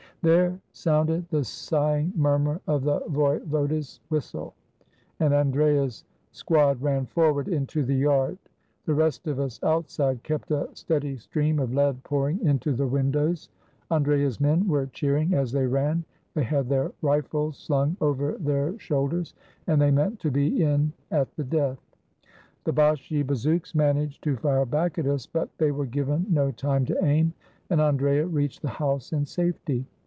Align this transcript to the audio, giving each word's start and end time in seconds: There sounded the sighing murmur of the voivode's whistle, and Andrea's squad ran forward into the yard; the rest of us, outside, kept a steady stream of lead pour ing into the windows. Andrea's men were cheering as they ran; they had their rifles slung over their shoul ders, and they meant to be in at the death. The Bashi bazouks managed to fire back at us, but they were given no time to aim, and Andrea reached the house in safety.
There 0.23 0.59
sounded 0.71 1.27
the 1.29 1.43
sighing 1.43 2.13
murmur 2.15 2.61
of 2.67 2.83
the 2.83 2.99
voivode's 3.09 4.01
whistle, 4.09 4.53
and 5.19 5.33
Andrea's 5.33 6.03
squad 6.31 6.79
ran 6.79 7.07
forward 7.07 7.47
into 7.47 7.81
the 7.83 7.95
yard; 7.95 8.37
the 8.85 8.93
rest 8.93 9.25
of 9.25 9.39
us, 9.39 9.59
outside, 9.63 10.21
kept 10.21 10.51
a 10.51 10.69
steady 10.75 11.17
stream 11.17 11.57
of 11.57 11.73
lead 11.73 12.03
pour 12.03 12.29
ing 12.29 12.39
into 12.45 12.73
the 12.75 12.85
windows. 12.85 13.49
Andrea's 13.89 14.39
men 14.39 14.67
were 14.67 14.85
cheering 14.85 15.33
as 15.33 15.51
they 15.51 15.65
ran; 15.65 16.05
they 16.35 16.43
had 16.43 16.69
their 16.69 16.91
rifles 17.01 17.57
slung 17.57 17.97
over 17.99 18.33
their 18.33 18.77
shoul 18.77 19.07
ders, 19.07 19.33
and 19.65 19.81
they 19.81 19.89
meant 19.89 20.19
to 20.19 20.29
be 20.29 20.61
in 20.63 20.93
at 21.09 21.35
the 21.35 21.43
death. 21.43 21.79
The 22.65 22.73
Bashi 22.73 23.23
bazouks 23.23 23.73
managed 23.73 24.23
to 24.25 24.37
fire 24.37 24.67
back 24.67 24.99
at 24.99 25.07
us, 25.07 25.25
but 25.25 25.49
they 25.57 25.71
were 25.71 25.87
given 25.87 26.27
no 26.29 26.51
time 26.51 26.85
to 26.85 27.03
aim, 27.03 27.33
and 27.71 27.81
Andrea 27.81 28.27
reached 28.27 28.61
the 28.61 28.69
house 28.69 29.13
in 29.13 29.25
safety. 29.25 29.87